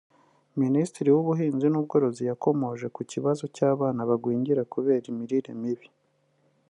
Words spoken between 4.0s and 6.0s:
bagwingira kubera imirire mibi